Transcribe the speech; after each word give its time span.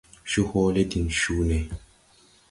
Co 0.29 0.41
hoole 0.49 0.81
diŋ 0.91 1.05
cuu 1.19 1.43
nee. 1.49 1.65